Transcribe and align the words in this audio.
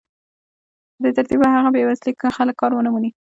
په 0.95 0.99
دې 1.03 1.11
ترتیب 1.17 1.39
به 1.41 1.47
هغه 1.55 1.69
بې 1.75 1.87
وسيلې 1.89 2.33
خلک 2.37 2.55
کار 2.61 2.71
ونه 2.73 2.89
مومي 2.93 3.11